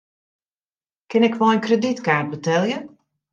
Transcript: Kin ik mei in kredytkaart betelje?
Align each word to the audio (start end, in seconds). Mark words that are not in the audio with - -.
Kin 1.09 1.25
ik 1.27 1.35
mei 1.39 1.53
in 1.55 1.65
kredytkaart 1.65 2.31
betelje? 2.31 2.77